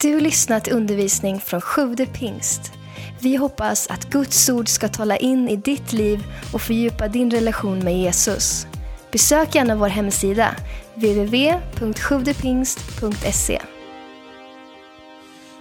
[0.00, 2.72] Du lyssnat till undervisning från Sjude pingst.
[3.20, 7.78] Vi hoppas att Guds ord ska tala in i ditt liv och fördjupa din relation
[7.78, 8.66] med Jesus.
[9.12, 10.56] Besök gärna vår hemsida,
[10.94, 13.62] www.sjuvdepingst.se.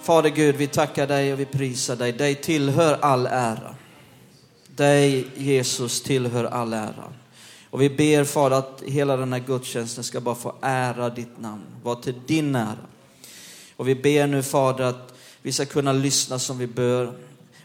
[0.01, 2.11] Fader Gud, vi tackar dig och vi prisar dig.
[2.11, 3.75] Dig tillhör all ära.
[4.67, 7.13] Dig, Jesus, tillhör all ära.
[7.69, 11.63] Och vi ber Fader att hela den här gudstjänsten ska bara få ära ditt namn,
[11.83, 12.77] vara till din ära.
[13.77, 17.13] Och vi ber nu Fader att vi ska kunna lyssna som vi bör.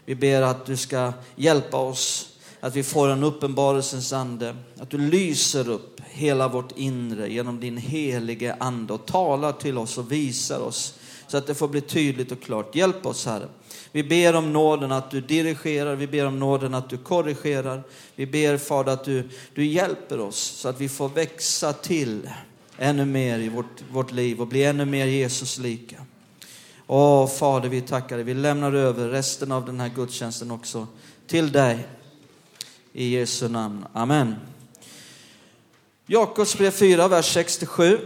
[0.05, 4.97] Vi ber att du ska hjälpa oss, att vi får en uppenbarelsens ande, att du
[4.97, 10.59] lyser upp hela vårt inre genom din helige ande och talar till oss och visar
[10.59, 10.93] oss
[11.27, 12.75] så att det får bli tydligt och klart.
[12.75, 13.47] Hjälp oss Herre.
[13.91, 17.83] Vi ber om nåden att du dirigerar, vi ber om nåden att du korrigerar.
[18.15, 22.29] Vi ber Fader att du, du hjälper oss så att vi får växa till
[22.77, 25.95] ännu mer i vårt, vårt liv och bli ännu mer Jesus lika.
[26.87, 28.25] Åh Fader, vi tackar dig.
[28.25, 30.87] Vi lämnar över resten av den här gudstjänsten också
[31.27, 31.87] till dig.
[32.93, 33.85] I Jesu namn.
[33.93, 34.35] Amen.
[36.05, 37.99] Jakobs brev 4, vers 67.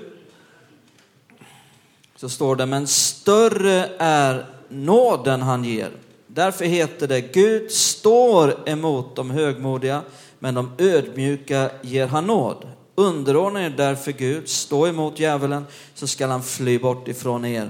[2.16, 5.92] Så står det, men större är nåden han ger.
[6.28, 10.02] Därför heter det, Gud står emot de högmodiga,
[10.40, 12.68] men de ödmjuka ger han nåd.
[12.96, 17.70] Underordna er därför Gud, stå emot djävulen, så skall han fly bort ifrån er.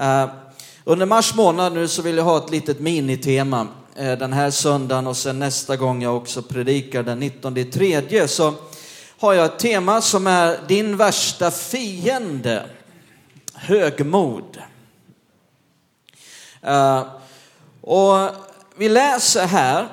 [0.00, 0.26] Uh,
[0.84, 3.60] under mars månad nu så vill jag ha ett litet minitema
[4.00, 8.54] uh, den här söndagen och sen nästa gång jag också predikar den 19 tredje så
[9.18, 12.66] har jag ett tema som är din värsta fiende,
[13.54, 14.58] högmod.
[16.66, 17.02] Uh,
[17.80, 18.28] och
[18.76, 19.88] vi läser här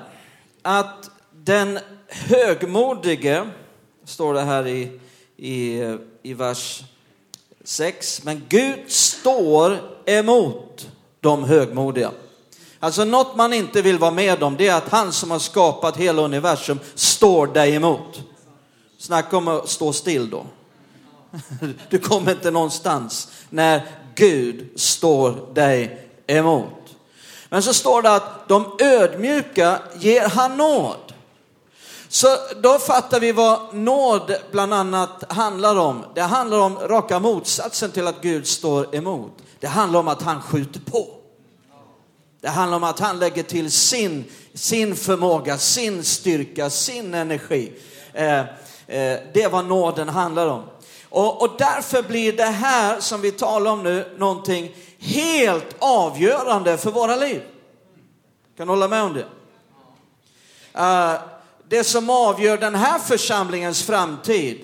[0.62, 3.50] att den högmodige,
[4.06, 5.00] står det här i,
[5.38, 5.82] i,
[6.24, 6.84] i vers
[7.64, 10.88] 6, men Gud står emot
[11.20, 12.12] de högmodiga.
[12.80, 15.98] Alltså något man inte vill vara med om, det är att han som har skapat
[15.98, 18.22] hela universum står dig emot.
[18.98, 20.46] Snacka om att stå still då.
[21.90, 23.82] Du kommer inte någonstans när
[24.16, 26.96] Gud står dig emot.
[27.50, 31.05] Men så står det att de ödmjuka ger han nåd.
[32.16, 36.06] Så då fattar vi vad nåd bland annat handlar om.
[36.14, 39.32] Det handlar om raka motsatsen till att Gud står emot.
[39.60, 41.08] Det handlar om att han skjuter på.
[42.42, 47.74] Det handlar om att han lägger till sin, sin förmåga, sin styrka, sin energi.
[48.14, 48.46] Eh, eh,
[49.34, 50.64] det är vad nåden handlar om.
[51.10, 56.92] Och, och därför blir det här som vi talar om nu någonting helt avgörande för
[56.92, 57.42] våra liv.
[58.58, 59.26] Kan du hålla med om det?
[60.80, 61.35] Uh,
[61.70, 64.58] det som avgör den här församlingens framtid,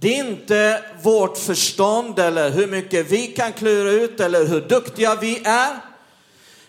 [0.00, 5.14] det är inte vårt förstånd eller hur mycket vi kan klura ut eller hur duktiga
[5.14, 5.76] vi är.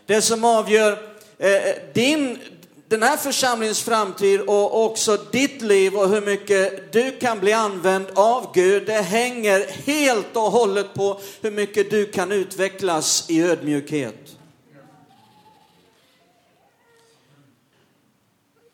[0.06, 0.91] Det som avgör
[1.38, 2.40] eh, din,
[2.88, 8.06] den här församlingens framtid och också ditt liv och hur mycket du kan bli använd
[8.16, 14.34] av Gud, det hänger helt och hållet på hur mycket du kan utvecklas i ödmjukhet.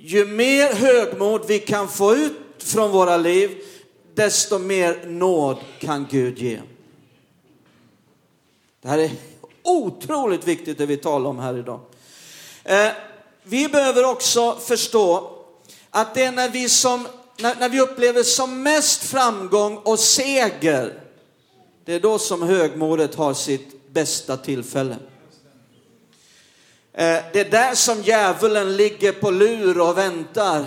[0.04, 3.58] Ju mer högmod vi kan få ut från våra liv,
[4.16, 6.60] desto mer nåd kan Gud ge.
[8.82, 9.12] Det här är
[9.64, 11.80] otroligt viktigt det vi talar om här idag.
[12.64, 12.92] Eh,
[13.44, 15.32] vi behöver också förstå
[15.90, 17.08] att det är när vi, som,
[17.40, 21.00] när, när vi upplever som mest framgång och seger,
[21.86, 24.96] det är då som högmodet har sitt bästa tillfälle.
[26.94, 30.66] Eh, det är där som djävulen ligger på lur och väntar.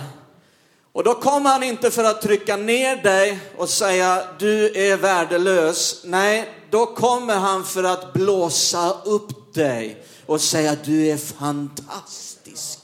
[0.91, 6.01] Och då kommer han inte för att trycka ner dig och säga du är värdelös.
[6.03, 12.79] Nej, då kommer han för att blåsa upp dig och säga du är fantastisk.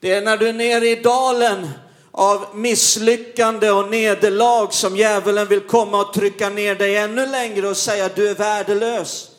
[0.00, 1.70] Det är när du är nere i dalen
[2.10, 7.76] av misslyckande och nederlag som djävulen vill komma och trycka ner dig ännu längre och
[7.76, 9.31] säga du är värdelös.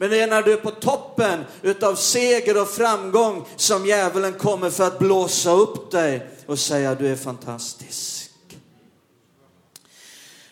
[0.00, 4.70] Men det är när du är på toppen utav seger och framgång som djävulen kommer
[4.70, 8.30] för att blåsa upp dig och säga du är fantastisk.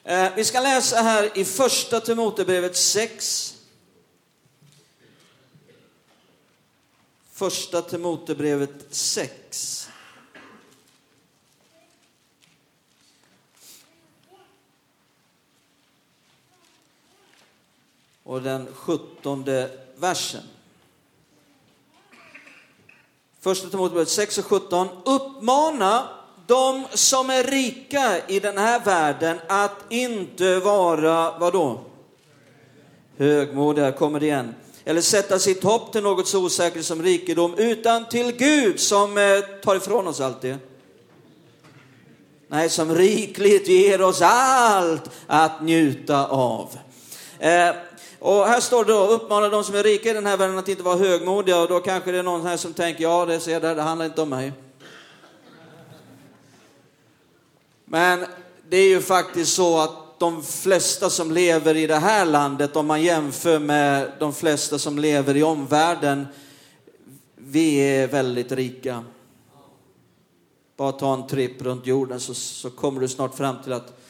[0.04, 3.54] Eh, vi ska läsa här i första Timotebrevet 6.
[7.32, 9.75] Första Timotebrevet 6.
[18.26, 20.42] Och den sjuttonde versen.
[23.40, 24.88] Första Timoteusbrevet 6 och 17.
[25.04, 26.08] Uppmana
[26.46, 31.80] de som är rika i den här världen att inte vara, vadå?
[33.16, 34.54] Högmodiga, kommer det igen.
[34.84, 39.40] Eller sätta sitt hopp till något så osäkert som rikedom, utan till Gud som eh,
[39.62, 40.58] tar ifrån oss allt det.
[42.48, 46.78] Nej, som rikligt ger oss allt att njuta av.
[47.38, 47.70] Eh,
[48.18, 50.68] och här står det då, uppmana de som är rika i den här världen att
[50.68, 51.60] inte vara högmodiga.
[51.60, 54.06] Och då kanske det är någon här som tänker, ja det ser där, det handlar
[54.06, 54.52] inte om mig.
[57.84, 58.26] Men
[58.68, 62.86] det är ju faktiskt så att de flesta som lever i det här landet, om
[62.86, 66.26] man jämför med de flesta som lever i omvärlden,
[67.36, 69.04] vi är väldigt rika.
[70.76, 74.00] Bara ta en tripp runt jorden så, så kommer du snart fram till att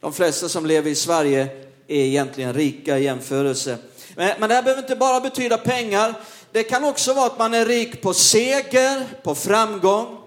[0.00, 3.76] de flesta som lever i Sverige är egentligen rika i jämförelse.
[4.16, 6.14] Men, men det här behöver inte bara betyda pengar.
[6.52, 10.18] Det kan också vara att man är rik på seger, på framgång.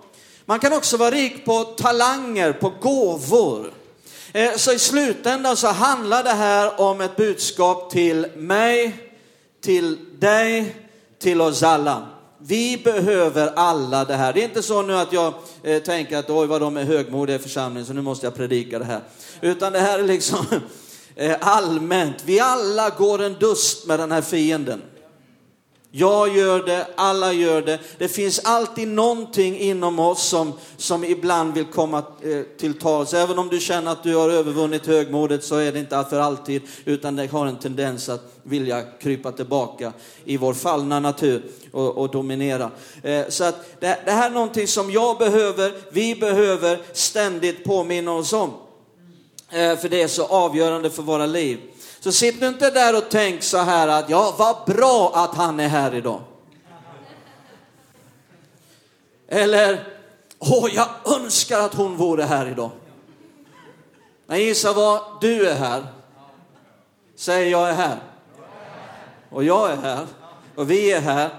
[0.45, 3.73] Man kan också vara rik på talanger, på gåvor.
[4.33, 8.95] Eh, så i slutändan så handlar det här om ett budskap till mig,
[9.61, 10.75] till dig,
[11.19, 12.07] till oss alla.
[12.37, 14.33] Vi behöver alla det här.
[14.33, 15.33] Det är inte så nu att jag
[15.63, 18.79] eh, tänker att oj vad de är högmodiga i församlingen så nu måste jag predika
[18.79, 19.01] det här.
[19.41, 20.45] Utan det här är liksom
[21.15, 22.15] Eh, allmänt.
[22.25, 24.81] Vi alla går en dust med den här fienden.
[25.95, 27.79] Jag gör det, alla gör det.
[27.97, 33.13] Det finns alltid någonting inom oss som, som ibland vill komma eh, till tals.
[33.13, 36.61] Även om du känner att du har övervunnit högmodet så är det inte för alltid,
[36.85, 39.93] utan det har en tendens att vilja krypa tillbaka
[40.25, 42.71] i vår fallna natur och, och dominera.
[43.03, 48.13] Eh, så att det, det här är någonting som jag behöver, vi behöver ständigt påminna
[48.13, 48.51] oss om.
[49.53, 51.59] Eh, för det är så avgörande för våra liv.
[51.99, 55.59] Så sitt nu inte där och tänk så här att ja, vad bra att han
[55.59, 56.21] är här idag.
[59.27, 59.87] Eller,
[60.39, 62.69] åh, jag önskar att hon vore här idag.
[64.25, 65.83] Men gissa vad, du är här.
[67.15, 67.97] Säg jag är här.
[69.29, 70.05] Och jag är här.
[70.55, 71.29] Och vi är här.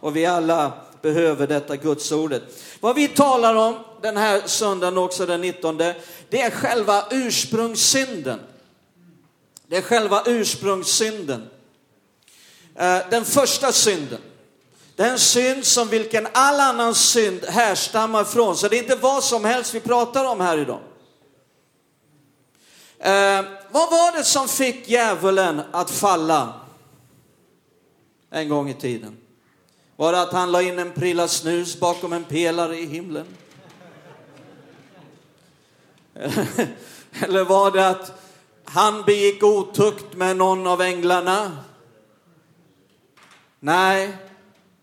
[0.00, 0.72] Och vi alla
[1.02, 2.42] behöver detta gudsordet.
[2.80, 5.78] Vad vi talar om den här söndagen också den 19,
[6.34, 8.40] det är själva ursprungssynden.
[9.66, 11.48] Det är själva ursprungssynden.
[12.74, 14.20] Eh, den första synden.
[14.96, 18.56] Den synd som vilken all annan synd härstammar från.
[18.56, 20.80] Så det är inte vad som helst vi pratar om här idag.
[22.98, 26.60] Eh, vad var det som fick djävulen att falla
[28.30, 29.16] en gång i tiden?
[29.96, 33.26] Var det att han la in en prilla snus bakom en pelare i himlen?
[36.14, 36.38] Eh,
[37.20, 38.20] eller var det att
[38.64, 41.58] han begick otukt med någon av änglarna?
[43.60, 44.16] Nej,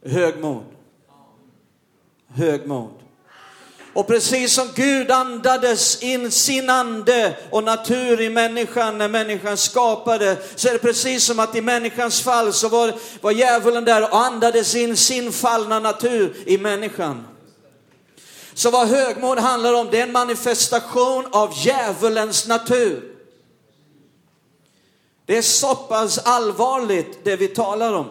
[0.06, 0.63] högmod.
[2.28, 3.01] Högmod.
[3.94, 10.38] Och precis som Gud andades in sin ande och natur i människan när människan skapade,
[10.56, 14.18] så är det precis som att i människans fall så var, var djävulen där och
[14.18, 17.28] andades in sin fallna natur i människan.
[18.53, 23.15] Så vad högmod handlar om, det är en manifestation av djävulens natur.
[25.25, 28.07] Det är så pass allvarligt det vi talar om.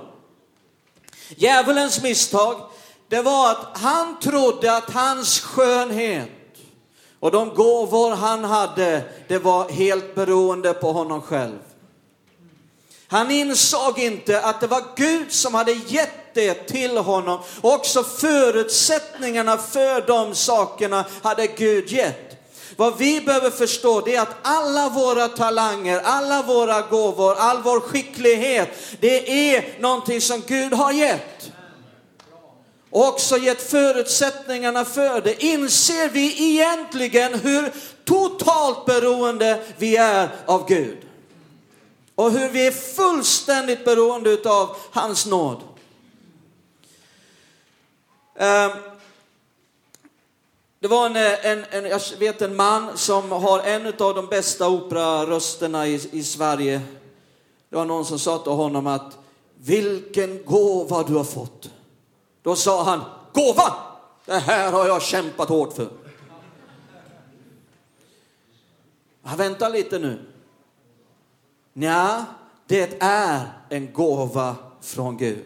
[1.29, 2.61] Djävulens misstag,
[3.09, 6.29] det var att han trodde att hans skönhet
[7.21, 11.59] och de gåvor han hade, det var helt beroende på honom själv.
[13.11, 17.41] Han insåg inte att det var Gud som hade gett det till honom.
[17.61, 22.37] Och också förutsättningarna för de sakerna hade Gud gett.
[22.77, 27.81] Vad vi behöver förstå det är att alla våra talanger, alla våra gåvor, all vår
[27.81, 28.69] skicklighet,
[29.01, 31.53] det är någonting som Gud har gett.
[32.91, 35.45] Och också gett förutsättningarna för det.
[35.45, 37.73] Inser vi egentligen hur
[38.05, 41.10] totalt beroende vi är av Gud?
[42.21, 45.63] Och hur vi är fullständigt beroende av hans nåd.
[48.37, 48.71] Ehm,
[50.81, 54.69] det var en, en, en, jag vet en man som har en av de bästa
[54.69, 56.81] operarösterna i, i Sverige.
[57.69, 59.19] Det var någon som sa till honom att
[59.55, 61.71] vilken gåva du har fått.
[62.43, 63.01] Då sa han,
[63.33, 63.75] gåva!
[64.25, 65.89] Det här har jag kämpat hårt för.
[69.23, 70.30] Ja, vänta lite nu.
[71.83, 72.25] Ja,
[72.67, 75.45] det är en gåva från Gud.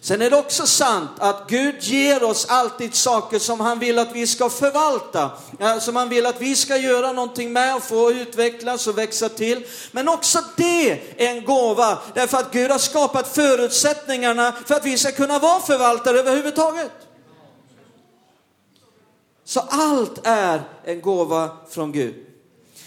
[0.00, 4.12] Sen är det också sant att Gud ger oss alltid saker som han vill att
[4.12, 5.30] vi ska förvalta,
[5.80, 9.66] som han vill att vi ska göra någonting med och få utvecklas och växa till.
[9.92, 14.98] Men också det är en gåva, därför att Gud har skapat förutsättningarna för att vi
[14.98, 16.92] ska kunna vara förvaltare överhuvudtaget.
[19.44, 22.26] Så allt är en gåva från Gud.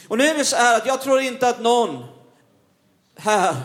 [0.08, 2.19] Och nu är det så här att jag tror inte att någon
[3.20, 3.56] här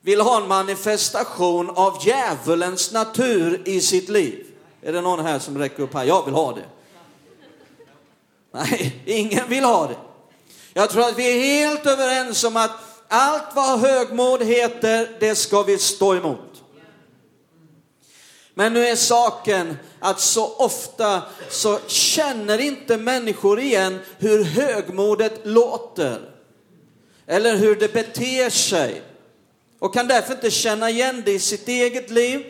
[0.00, 4.46] vill ha en manifestation av djävulens natur i sitt liv?
[4.82, 6.04] Är det någon här som räcker upp här?
[6.04, 6.64] Jag vill ha det.
[8.52, 9.96] Nej, ingen vill ha det.
[10.72, 12.70] Jag tror att vi är helt överens om att
[13.08, 16.62] allt vad högmod heter, det ska vi stå emot.
[18.54, 26.39] Men nu är saken att så ofta så känner inte människor igen hur högmodet låter.
[27.30, 29.02] Eller hur det beter sig.
[29.78, 32.44] Och kan därför inte känna igen det i sitt eget liv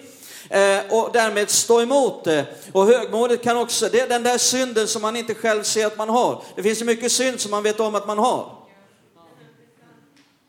[0.51, 2.45] eh, och därmed stå emot det.
[2.73, 5.99] Och högmodet kan också, det är den där synden som man inte själv ser att
[5.99, 6.43] man har.
[6.57, 8.53] Det finns ju mycket synd som man vet om att man har.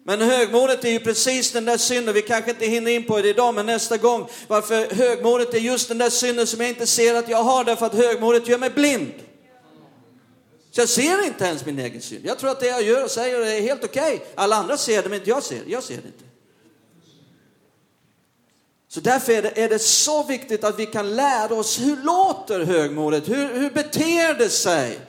[0.03, 3.29] Men högmodet är ju precis den där synden, vi kanske inte hinner in på det
[3.29, 4.27] idag, men nästa gång.
[4.47, 7.85] Varför högmodet är just den där synden som jag inte ser att jag har, därför
[7.85, 9.11] att högmodet gör mig blind.
[10.71, 12.25] Så jag ser inte ens min egen synd.
[12.25, 14.15] Jag tror att det jag gör och säger är helt okej.
[14.15, 14.27] Okay.
[14.35, 16.23] Alla andra ser det, men inte jag ser Jag ser det inte.
[18.87, 22.65] Så därför är det, är det så viktigt att vi kan lära oss, hur låter
[22.65, 23.29] högmodet?
[23.29, 24.99] Hur, hur beter det sig?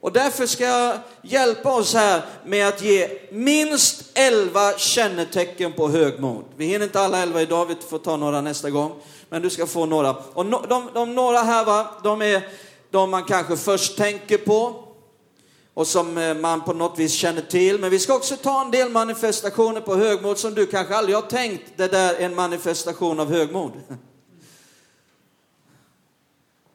[0.00, 6.44] Och därför ska jag hjälpa oss här med att ge minst 11 kännetecken på högmod.
[6.56, 8.92] Vi hinner inte alla 11 idag, vi får ta några nästa gång.
[9.28, 10.14] Men du ska få några.
[10.32, 12.48] Och no, de, de, några här, va, de är
[12.96, 14.84] de man kanske först tänker på
[15.74, 17.80] och som eh, man på något vis känner till.
[17.80, 21.22] Men vi ska också ta en del manifestationer på högmod som du kanske aldrig har
[21.22, 23.72] tänkt, det där är en manifestation av högmod.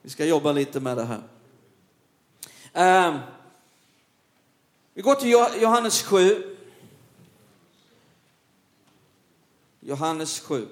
[0.01, 1.21] Vi ska jobba lite med det här.
[2.73, 3.19] Ehm,
[4.93, 5.29] vi går till
[5.61, 6.57] Johannes 7.
[9.79, 10.67] Johannes 7.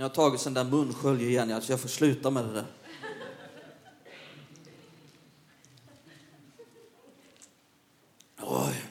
[0.00, 2.64] Jag har tagit sån där munskölj igen, alltså jag får sluta med det där.
[8.40, 8.84] Oj.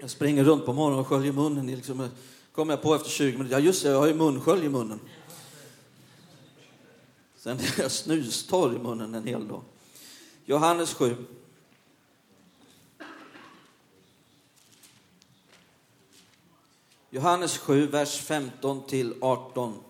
[0.00, 1.66] Jag springer runt på morgonen och sköljer munnen.
[1.66, 2.08] Liksom,
[2.52, 5.00] kommer jag på efter 20 minuter, ja just det, jag har ju munskölj i munnen.
[7.36, 9.62] Sen är jag snustorr i munnen en hel dag.
[10.44, 11.16] Johannes 7.
[17.10, 19.82] Johannes 7, vers 15 till 18.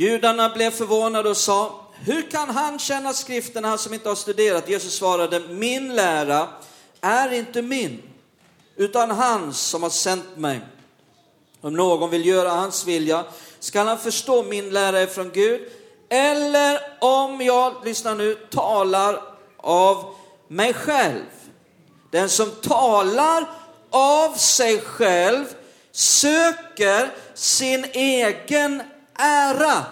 [0.00, 4.68] Judarna blev förvånade och sa, hur kan han känna skrifterna som inte har studerat?
[4.68, 6.48] Jesus svarade, min lära
[7.00, 8.02] är inte min,
[8.76, 10.60] utan hans som har sänt mig.
[11.60, 13.24] Om någon vill göra hans vilja
[13.60, 15.60] skall han förstå min lära är från Gud,
[16.08, 19.22] eller om jag, lyssna nu, talar
[19.56, 20.14] av
[20.48, 21.24] mig själv.
[22.10, 23.50] Den som talar
[23.90, 25.44] av sig själv
[25.92, 28.82] söker sin egen
[29.18, 29.84] ära.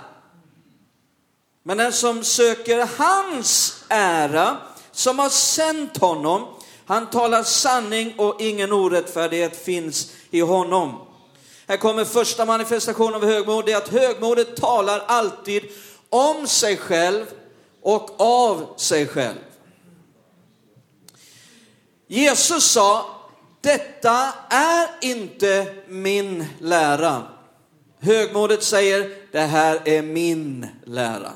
[1.62, 4.56] Men den som söker hans ära,
[4.92, 6.47] som har sänt honom,
[6.87, 10.95] han talar sanning och ingen orättfärdighet finns i honom.
[11.68, 15.62] Här kommer första manifestationen av högmod, det är att högmodet talar alltid
[16.11, 17.25] om sig själv
[17.83, 19.38] och av sig själv.
[22.06, 23.06] Jesus sa,
[23.61, 27.23] detta är inte min lära.
[28.06, 31.32] Högmodet säger, det här är min lära.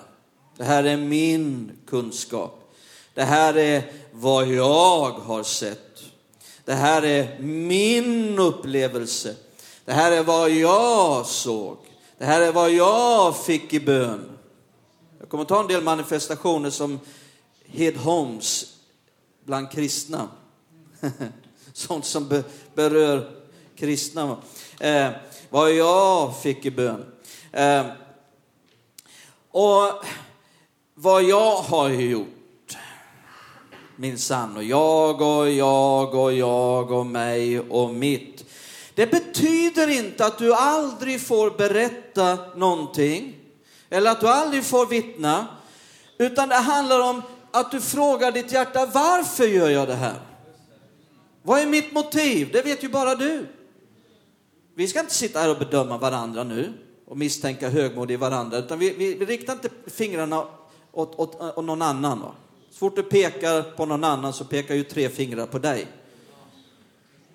[0.57, 2.75] Det här är min kunskap.
[3.15, 6.03] Det här är vad jag har sett.
[6.65, 9.35] Det här är min upplevelse.
[9.85, 11.77] Det här är vad jag såg.
[12.19, 14.31] Det här är vad jag fick i bön.
[15.19, 17.01] Jag kommer ta en del manifestationer som
[17.67, 18.67] Hedholms,
[19.45, 20.29] bland kristna.
[21.73, 22.43] Sånt som
[22.75, 23.31] berör
[23.77, 24.37] kristna.
[24.81, 25.11] Eh,
[25.53, 27.05] vad jag fick i bön.
[27.53, 27.87] Eh,
[29.51, 30.05] och
[30.95, 32.77] vad jag har gjort.
[33.97, 38.45] Min sann och jag och jag och jag och mig och mitt.
[38.95, 43.37] Det betyder inte att du aldrig får berätta någonting
[43.89, 45.47] eller att du aldrig får vittna,
[46.19, 50.21] utan det handlar om att du frågar ditt hjärta, varför gör jag det här?
[51.43, 52.51] Vad är mitt motiv?
[52.53, 53.47] Det vet ju bara du.
[54.75, 56.73] Vi ska inte sitta här och bedöma varandra nu
[57.07, 60.47] och misstänka högmod i varandra, utan vi, vi, vi riktar inte fingrarna
[60.93, 62.21] åt, åt, åt någon annan.
[62.21, 62.35] Va?
[62.71, 65.87] Så fort du pekar på någon annan så pekar ju tre fingrar på dig.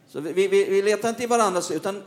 [0.08, 2.04] Så vi, vi, vi letar inte i varandra, utan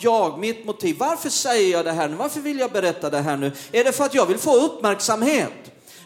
[0.00, 0.96] jag, mitt motiv.
[0.98, 2.16] Varför säger jag det här nu?
[2.16, 3.52] Varför vill jag berätta det här nu?
[3.72, 5.52] Är det för att jag vill få uppmärksamhet?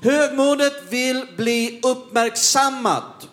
[0.03, 3.29] Högmodet vill bli uppmärksammat.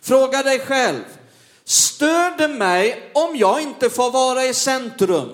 [0.00, 1.04] Fråga dig själv,
[1.68, 5.28] Stöder mig om jag inte får vara i centrum?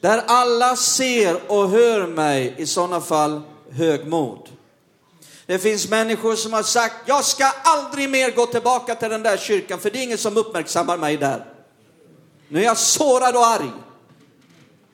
[0.00, 3.40] Där alla ser och hör mig, i sådana fall
[3.70, 4.48] högmod.
[5.46, 9.36] Det finns människor som har sagt, jag ska aldrig mer gå tillbaka till den där
[9.36, 11.52] kyrkan, för det är ingen som uppmärksammar mig där.
[12.48, 13.70] Nu är jag sårad och arg.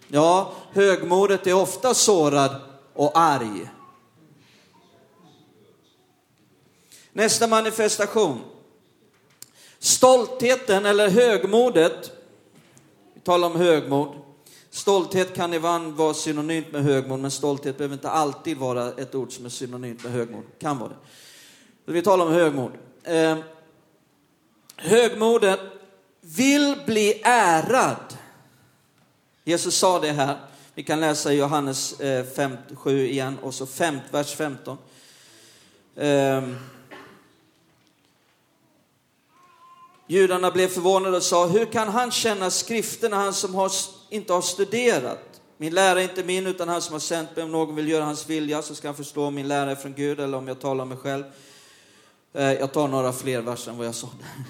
[0.08, 2.56] Ja, högmodet är ofta sårad
[2.94, 3.70] och arg.
[7.12, 8.40] Nästa manifestation.
[9.86, 12.12] Stoltheten eller högmodet.
[13.14, 14.16] Vi talar om högmod.
[14.70, 19.32] Stolthet kan ibland vara synonymt med högmod, men stolthet behöver inte alltid vara ett ord
[19.32, 20.42] som är synonymt med högmod.
[20.60, 20.88] Kan vara
[21.84, 21.92] det.
[21.92, 22.72] Vi talar om högmod.
[23.02, 23.38] Eh,
[24.76, 25.60] högmodet
[26.20, 28.16] vill bli ärad.
[29.44, 30.36] Jesus sa det här.
[30.74, 34.78] Vi kan läsa i Johannes eh, 5, 7 igen och så 5, vers 15.
[35.96, 36.42] Eh,
[40.06, 43.72] Judarna blev förvånade och sa, hur kan han känna skrifterna, han som har,
[44.10, 45.36] inte har studerat?
[45.58, 47.44] Min lära är inte min, utan han som har sänt mig.
[47.44, 49.94] Om någon vill göra hans vilja så ska han förstå om min lära är från
[49.94, 51.24] Gud eller om jag talar om mig själv.
[52.34, 54.08] Eh, jag tar några fler verser än vad jag sa.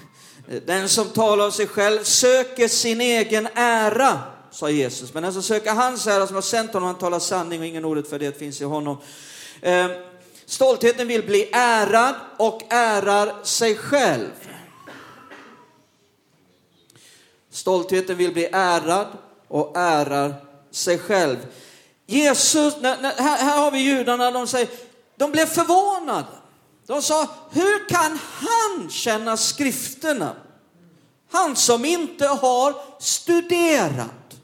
[0.65, 4.19] Den som talar om sig själv söker sin egen ära,
[4.51, 5.13] sa Jesus.
[5.13, 7.85] Men den som söker hans ära som har sänt honom, han talar sanning och ingen
[7.85, 8.97] orättfärdighet finns i honom.
[9.61, 9.87] Eh,
[10.45, 14.31] Stoltheten vill bli ärad och ärar sig själv.
[17.57, 19.07] Stoltheten vill bli ärad
[19.47, 20.35] och ärar
[20.71, 21.37] sig själv.
[22.05, 24.69] Jesus, här, här, har vi judarna, de säger,
[25.15, 26.27] de blev förvånade.
[26.85, 30.35] De sa, hur kan han känna skrifterna?
[31.31, 34.37] Han som inte har studerat.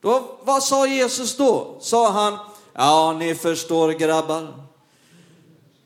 [0.00, 1.76] Då, vad sa Jesus då?
[1.80, 2.38] Sa han,
[2.72, 4.64] ja ni förstår grabbar.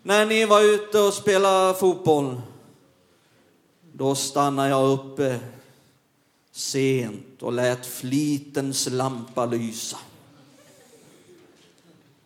[0.02, 2.40] När ni var ute och spelade fotboll
[3.92, 5.40] då stannade jag uppe
[6.52, 9.99] sent och lät flitens lampa lysa.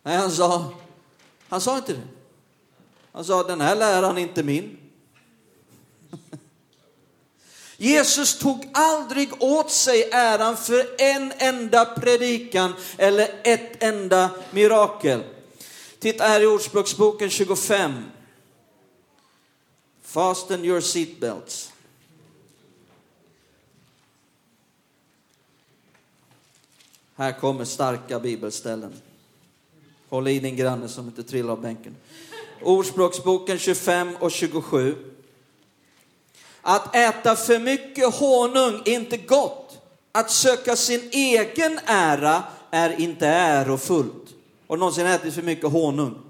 [0.03, 0.73] Nej, han sa,
[1.47, 2.01] han sa inte det.
[3.11, 4.77] Han sa, den här läran är inte min.
[7.77, 15.23] Jesus tog aldrig åt sig äran för en enda predikan eller ett enda mirakel.
[15.99, 18.03] Titta här i Ordspråksboken 25.
[20.07, 21.73] Fasten your seatbelts.
[27.15, 28.93] Här kommer starka bibelställen.
[30.09, 31.95] Håll i din granne som inte trillar av bänken.
[32.61, 34.95] Ordspråksboken 25 och 27.
[36.61, 39.81] Att äta för mycket honung är inte gott.
[40.11, 44.33] Att söka sin egen ära är inte ärofullt.
[44.67, 46.21] Har du någonsin ätit för mycket honung?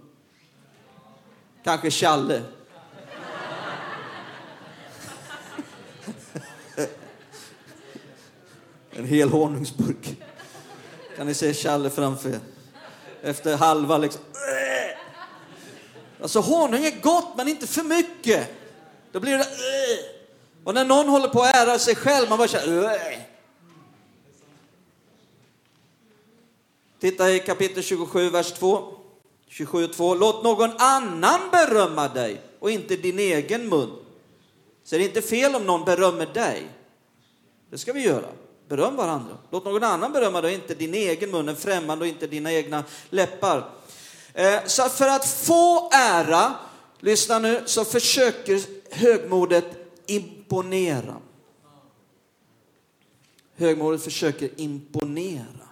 [1.64, 2.44] Kanske challe?
[8.98, 10.18] En hel honungsburk.
[11.18, 12.40] Kan ni se Challe framför er?
[13.22, 14.22] Efter halva liksom.
[16.22, 18.48] Alltså honung är gott, men inte för mycket.
[19.12, 19.48] Då blir det...
[20.64, 23.00] Och när någon håller på att ära sig själv, man bara känner...
[27.00, 28.94] Titta i kapitel 27, vers 2.
[29.48, 30.16] 27 2.
[30.16, 33.90] Låt någon annan berömma dig och inte din egen mun.
[34.84, 36.68] Så det är inte fel om någon berömmer dig.
[37.70, 38.28] Det ska vi göra.
[38.68, 39.38] Beröm varandra.
[39.52, 42.84] Låt någon annan berömma dig, inte din egen mun, en främmande och inte dina egna
[43.10, 43.70] läppar.
[44.34, 46.56] Eh, så för att få ära,
[47.00, 49.66] lyssna nu, så försöker högmodet
[50.06, 51.16] imponera.
[53.56, 55.68] Högmodet försöker imponera.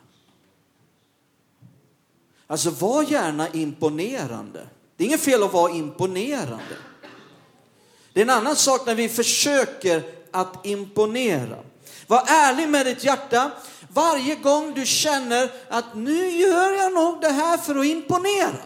[2.48, 4.68] Alltså var gärna imponerande.
[4.96, 6.78] Det är inget fel att vara imponerande.
[8.14, 11.58] Det är en annan sak när vi försöker att imponera.
[12.08, 13.52] Var ärlig med ditt hjärta
[13.94, 18.58] varje gång du känner att nu gör jag nog det här för att imponera.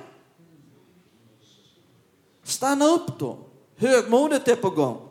[2.44, 3.38] Stanna upp då.
[3.78, 5.10] Högmodet är på gång.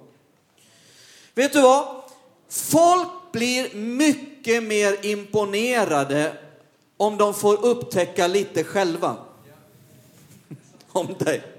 [1.34, 2.02] Vet du vad?
[2.48, 6.32] Folk blir mycket mer imponerade
[6.96, 9.16] om de får upptäcka lite själva
[10.92, 11.57] om dig.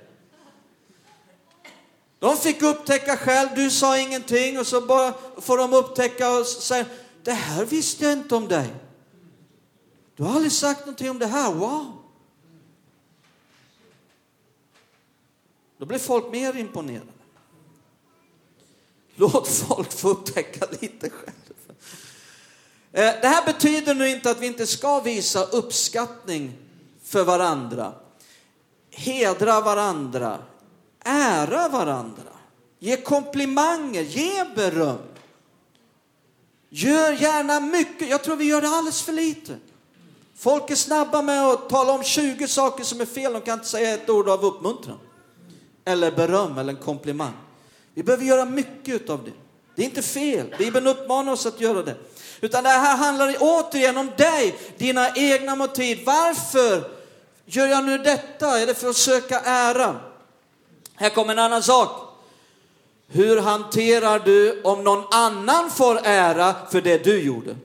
[2.19, 6.86] De fick upptäcka själv, du sa ingenting och så bara får de upptäcka och säga,
[7.23, 8.67] det här visste jag inte om dig.
[10.15, 11.99] Du har aldrig sagt någonting om det här, wow.
[15.77, 17.12] Då blir folk mer imponerade.
[19.15, 21.34] Låt folk få upptäcka lite själv.
[22.91, 26.53] Eh, det här betyder nu inte att vi inte ska visa uppskattning
[27.03, 27.93] för varandra.
[28.91, 30.39] Hedra varandra,
[31.05, 32.23] ära varandra,
[32.79, 34.97] ge komplimanger, ge beröm.
[36.69, 38.09] Gör gärna mycket.
[38.09, 39.57] Jag tror vi gör det alldeles för lite.
[40.35, 43.33] Folk är snabba med att tala om 20 saker som är fel.
[43.33, 44.97] De kan inte säga ett ord av uppmuntran.
[45.85, 47.33] Eller beröm eller en komplimang.
[47.93, 49.31] Vi behöver göra mycket av det.
[49.75, 50.55] Det är inte fel.
[50.57, 51.95] Bibeln uppmanar oss att göra det.
[52.41, 55.99] Utan det här handlar återigen om dig, dina egna motiv.
[56.05, 56.91] Varför
[57.45, 58.59] gör jag nu detta?
[58.59, 59.95] Är det för att söka ära?
[60.99, 61.89] Här kommer en annan sak.
[63.07, 67.55] Hur hanterar du om någon annan får ära för det du gjorde?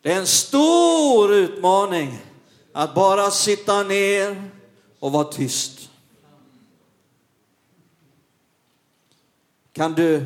[0.00, 2.18] Det är en stor utmaning
[2.72, 4.50] att bara sitta ner
[4.98, 5.90] och vara tyst.
[9.72, 10.24] Kan du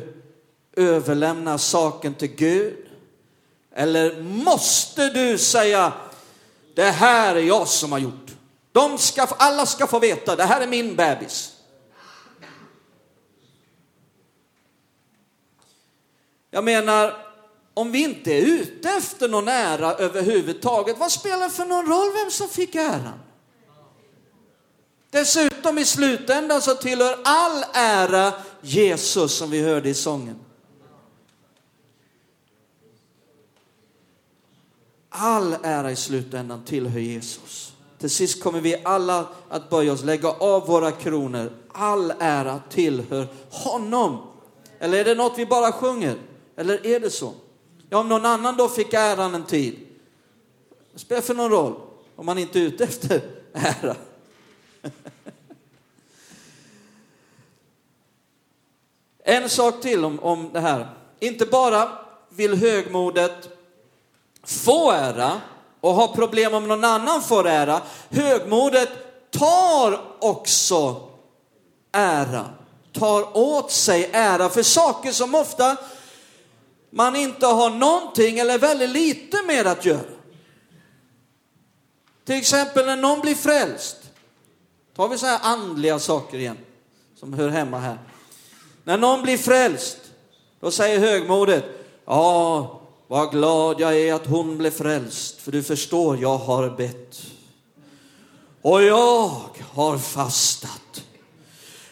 [0.75, 2.85] överlämna saken till Gud?
[3.71, 5.93] Eller måste du säga,
[6.77, 8.31] det här är jag som har gjort.
[8.71, 11.53] De ska, alla ska få veta, det här är min bebis.
[16.51, 17.13] Jag menar,
[17.73, 22.13] om vi inte är ute efter någon ära överhuvudtaget, vad spelar det för någon roll
[22.13, 23.19] vem som fick äran?
[25.09, 30.39] Dessutom i slutändan så tillhör all ära Jesus som vi hörde i sången.
[35.19, 37.73] All ära i slutändan tillhör Jesus.
[37.97, 41.51] Till sist kommer vi alla att böja oss, lägga av våra kronor.
[41.71, 44.17] All ära tillhör honom.
[44.79, 46.15] Eller är det något vi bara sjunger?
[46.55, 47.33] Eller är det så?
[47.89, 49.79] Ja, om någon annan då fick äran en tid,
[50.93, 51.75] det spelar för någon roll
[52.15, 53.21] om man inte är ute efter
[53.53, 53.95] ära.
[59.23, 60.89] En sak till om, om det här.
[61.19, 61.89] Inte bara
[62.29, 63.56] vill högmodet
[64.47, 65.41] få ära
[65.81, 67.81] och ha problem om någon annan får ära.
[68.09, 68.89] Högmodet
[69.31, 71.09] tar också
[71.91, 72.45] ära,
[72.93, 75.77] tar åt sig ära för saker som ofta
[76.89, 80.01] man inte har någonting eller väldigt lite med att göra.
[82.25, 83.97] Till exempel när någon blir frälst.
[84.95, 86.57] Tar vi så här andliga saker igen,
[87.19, 87.97] som hör hemma här.
[88.83, 89.97] När någon blir frälst,
[90.59, 91.65] då säger högmodet,
[92.05, 92.76] ja,
[93.07, 97.21] vad glad jag är att hon blev frälst, för du förstår, jag har bett.
[98.61, 99.31] Och jag
[99.73, 101.03] har fastat.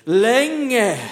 [0.03, 1.09] Länge,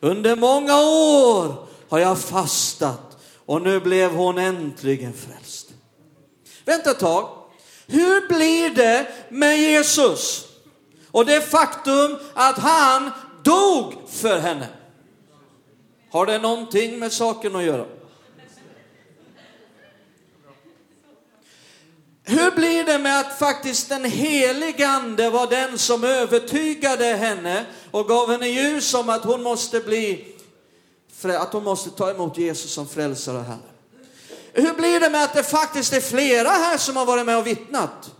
[0.00, 5.68] under många år har jag fastat och nu blev hon äntligen frälst.
[6.64, 7.28] Vänta ett tag.
[7.86, 10.44] Hur blir det med Jesus
[11.10, 13.10] och det faktum att han
[13.42, 14.68] dog för henne?
[16.10, 17.86] Har det någonting med saken att göra?
[22.24, 28.08] Hur blir det med att faktiskt den helige ande var den som övertygade henne och
[28.08, 30.24] gav henne ljus om att hon måste bli,
[31.22, 33.58] att hon måste ta emot Jesus som frälsare och Herre?
[34.52, 37.46] Hur blir det med att det faktiskt är flera här som har varit med och
[37.46, 38.10] vittnat?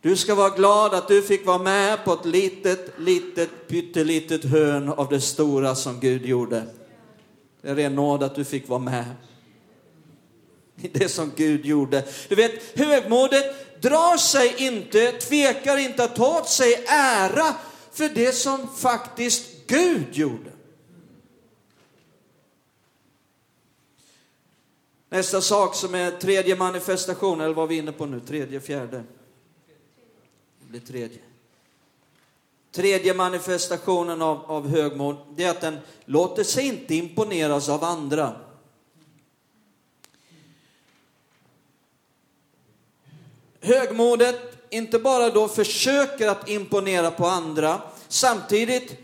[0.00, 4.88] Du ska vara glad att du fick vara med på ett litet, litet, pyttelitet hörn
[4.88, 6.62] av det stora som Gud gjorde.
[7.62, 9.04] Det är ren nåd att du fick vara med
[10.82, 12.04] i det som Gud gjorde.
[12.28, 17.54] Du vet, högmodet drar sig inte, tvekar inte att ta åt sig ära
[17.92, 20.50] för det som faktiskt Gud gjorde.
[25.08, 28.20] Nästa sak som är tredje manifestation, eller vad vi inne på nu?
[28.20, 29.04] Tredje, fjärde?
[30.60, 31.18] Det blir tredje.
[32.70, 38.36] Tredje manifestationen av, av högmod, det är att den låter sig inte imponeras av andra.
[43.62, 44.36] Högmodet
[44.70, 48.98] inte bara då försöker att imponera på andra, samtidigt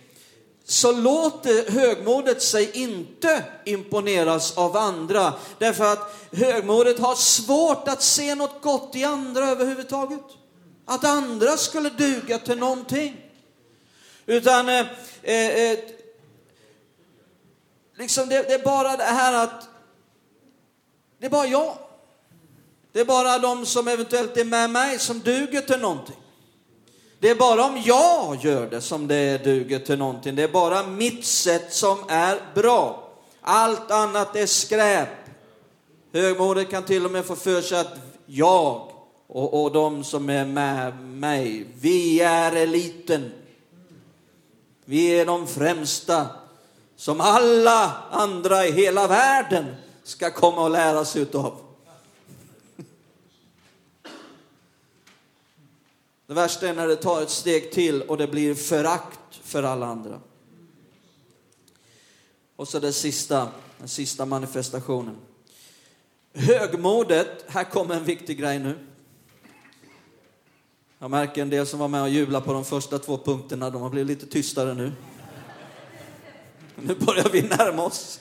[0.64, 5.32] så låter högmodet sig inte imponeras av andra.
[5.58, 10.24] Därför att högmodet har svårt att se något gott i andra överhuvudtaget.
[10.84, 13.16] Att andra skulle duga till någonting.
[14.26, 14.86] Utan eh,
[15.22, 15.78] eh, eh
[17.96, 19.68] liksom det, det, är bara det här att
[21.18, 21.78] det är bara jag.
[22.92, 26.16] Det är bara de som eventuellt är med mig som duger till någonting.
[27.20, 30.34] Det är bara om jag gör det som det duger till någonting.
[30.34, 33.12] Det är bara mitt sätt som är bra.
[33.40, 35.08] Allt annat är skräp.
[36.12, 37.94] Högmodet kan till och med få för sig att
[38.26, 38.92] jag
[39.26, 43.32] och, och de som är med mig, vi är eliten.
[44.84, 46.26] Vi är de främsta
[46.96, 49.64] som alla andra i hela världen
[50.04, 51.67] ska komma och lära sig utav.
[56.28, 59.86] Det värsta är när det tar ett steg till och det blir förakt för alla
[59.86, 60.20] andra.
[62.56, 65.16] Och så det sista, den sista manifestationen.
[66.34, 68.78] Högmodet, här kommer en viktig grej nu.
[70.98, 73.82] Jag märker en del som var med och jublade på de första två punkterna, de
[73.82, 74.92] har blivit lite tystare nu.
[76.76, 78.20] Nu börjar vi närma oss.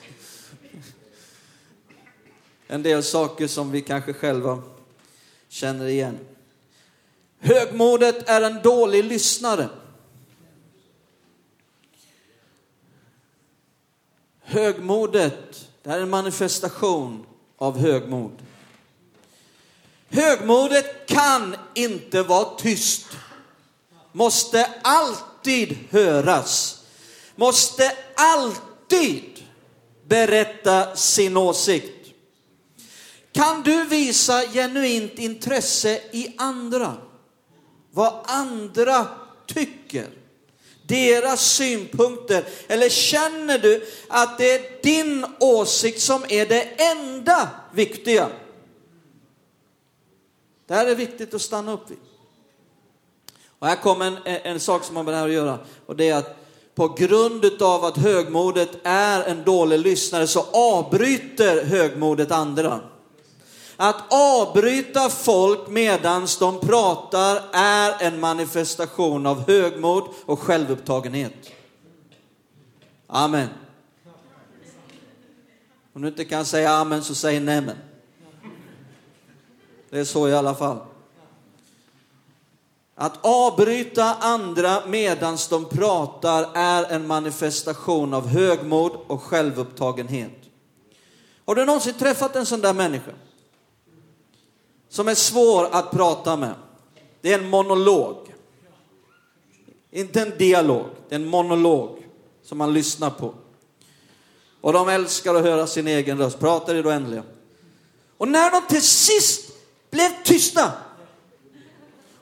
[2.66, 4.62] En del saker som vi kanske själva
[5.48, 6.18] känner igen.
[7.40, 9.68] Högmodet är en dålig lyssnare.
[14.40, 17.26] Högmodet, det är en manifestation
[17.58, 18.32] av högmod.
[20.08, 23.06] Högmodet kan inte vara tyst.
[24.12, 26.84] Måste alltid höras.
[27.36, 29.44] Måste alltid
[30.06, 32.08] berätta sin åsikt.
[33.32, 36.96] Kan du visa genuint intresse i andra?
[37.98, 39.06] Vad andra
[39.46, 40.06] tycker?
[40.82, 42.44] Deras synpunkter?
[42.68, 48.28] Eller känner du att det är din åsikt som är det enda viktiga?
[50.66, 51.98] Det här är viktigt att stanna upp vid.
[53.58, 55.58] Och här kommer en, en sak som har med det här att göra.
[55.86, 56.36] Och det är att
[56.74, 62.80] på grund av att högmodet är en dålig lyssnare så avbryter högmodet andra.
[63.80, 71.50] Att avbryta folk medan de pratar är en manifestation av högmod och självupptagenhet.
[73.06, 73.48] Amen.
[75.92, 77.76] Om du inte kan säga amen så säg nämen.
[79.90, 80.78] Det är så i alla fall.
[82.94, 90.38] Att avbryta andra medan de pratar är en manifestation av högmod och självupptagenhet.
[91.44, 93.12] Har du någonsin träffat en sån där människa?
[94.98, 96.54] Som är svår att prata med.
[97.20, 98.34] Det är en monolog.
[99.90, 102.06] Inte en dialog, det är en monolog
[102.44, 103.34] som man lyssnar på.
[104.60, 107.22] Och de älskar att höra sin egen röst, pratar i det oändliga.
[108.16, 109.52] Och när de till sist
[109.90, 110.72] blev tysta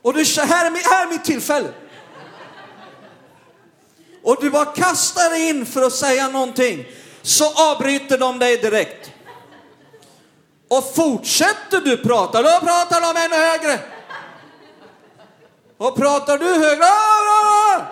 [0.01, 1.69] och du här är, här är mitt tillfälle.
[4.23, 6.85] Och du bara kastar dig in för att säga någonting.
[7.21, 9.11] Så avbryter de dig direkt.
[10.67, 13.79] Och fortsätter du prata, då pratar de ännu högre.
[15.77, 17.85] Och pratar du högre, ah, ah, ah.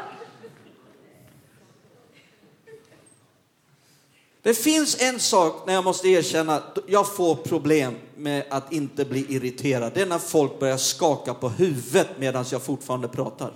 [4.41, 9.05] Det finns en sak när jag måste erkänna att jag får problem med att inte
[9.05, 9.91] bli irriterad.
[9.93, 13.53] Det är när folk börjar skaka på huvudet medan jag fortfarande pratar.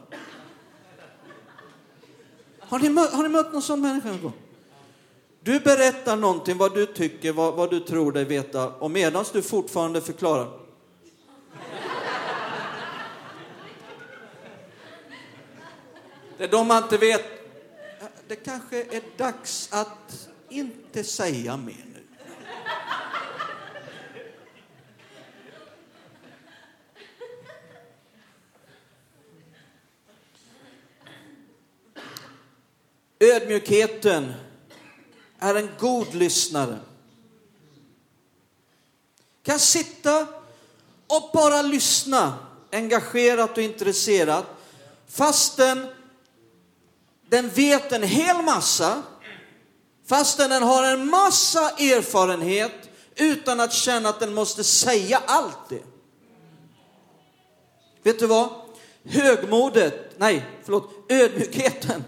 [2.60, 4.34] Har ni, mött, har ni mött någon sån människa någon gång?
[5.50, 9.42] Du berättar någonting, vad du tycker, vad, vad du tror dig veta och medan du
[9.42, 10.60] fortfarande förklarar.
[16.38, 17.26] Det är de man inte vet.
[18.28, 22.04] Det kanske är dags att inte säga mer nu.
[33.20, 34.34] Ödmjukheten
[35.40, 36.80] är en god lyssnare.
[39.44, 40.28] Kan sitta
[41.08, 42.34] och bara lyssna
[42.72, 44.46] engagerat och intresserat
[45.08, 45.88] fastän
[47.30, 49.04] den vet en hel massa
[50.10, 55.84] Fastän den har en massa erfarenhet utan att känna att den måste säga allt det.
[58.04, 58.50] Vet du vad?
[59.04, 62.04] Högmodet, nej förlåt, ödmjukheten.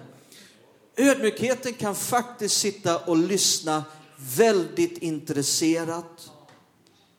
[1.01, 3.83] Ödmjukheten kan faktiskt sitta och lyssna
[4.17, 6.31] väldigt intresserat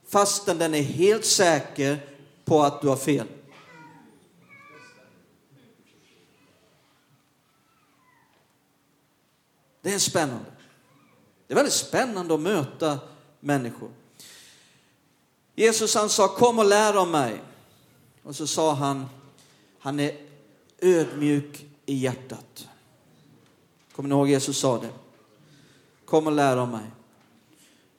[0.08, 2.06] fastän den är helt säker
[2.44, 3.26] på att du har fel.
[9.80, 10.50] Det är spännande.
[11.46, 12.98] Det är väldigt spännande att möta
[13.40, 13.90] människor.
[15.54, 17.40] Jesus han sa kom och lär av mig.
[18.22, 19.06] Och så sa han,
[19.78, 20.16] han är
[20.78, 22.68] ödmjuk i hjärtat.
[23.96, 24.90] Kommer ni ihåg Jesus sa det?
[26.04, 26.86] Kom och lär av mig.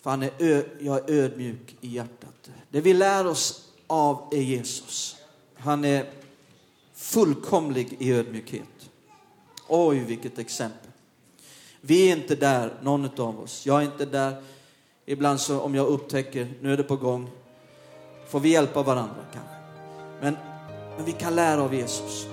[0.01, 2.49] För han är ö, jag är ödmjuk i hjärtat.
[2.69, 5.15] Det vi lär oss av är Jesus.
[5.55, 6.09] Han är
[6.93, 8.89] fullkomlig i ödmjukhet.
[9.67, 10.89] Oj, vilket exempel.
[11.81, 13.65] Vi är inte där, någon av oss.
[13.65, 14.43] Jag är inte där.
[15.05, 17.29] Ibland så om jag upptäcker, nu är det på gång,
[18.29, 19.55] får vi hjälpa varandra kanske.
[20.21, 20.37] Men,
[20.95, 22.32] men vi kan lära av Jesus.